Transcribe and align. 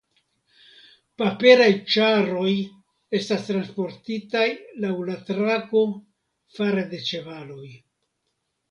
Paperaj 1.21 1.67
ĉaroj 1.95 2.55
estas 3.19 3.45
transportitaj 3.51 4.45
laŭ 4.87 4.97
la 5.11 5.21
trako 5.31 5.87
fare 6.59 6.89
de 6.97 7.05
ĉevaloj. 7.13 7.65